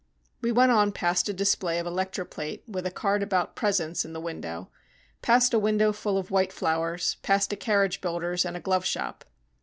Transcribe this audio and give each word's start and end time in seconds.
We 0.41 0.51
went 0.51 0.71
on 0.71 0.93
past 0.93 1.29
a 1.29 1.31
display 1.33 1.77
of 1.77 1.85
electroplate 1.85 2.67
with 2.67 2.87
a 2.87 2.89
card 2.89 3.21
about 3.21 3.55
presents 3.55 4.03
in 4.03 4.13
the 4.13 4.19
window, 4.19 4.71
past 5.21 5.53
a 5.53 5.59
window 5.59 5.93
full 5.93 6.17
of 6.17 6.31
white 6.31 6.51
flowers, 6.51 7.17
past 7.21 7.53
a 7.53 7.55
carriage 7.55 8.01
builder's 8.01 8.43
and 8.43 8.57
a 8.57 8.61
glove 8.61 8.83
shop. 8.83 9.23